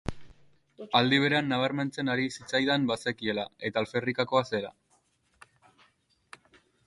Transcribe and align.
Aldi 0.99 1.19
berean 1.23 1.45
nabarmentzen 1.51 2.09
ari 2.13 2.25
zitzaidan 2.37 2.89
bazekiela, 2.91 3.45
eta 3.69 3.83
alferrikakoa 3.83 4.43
zela. 4.53 4.75